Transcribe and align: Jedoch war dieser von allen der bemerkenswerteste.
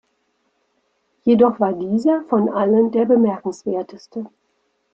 Jedoch 1.25 1.59
war 1.59 1.73
dieser 1.73 2.23
von 2.23 2.49
allen 2.49 2.89
der 2.89 3.05
bemerkenswerteste. 3.05 4.25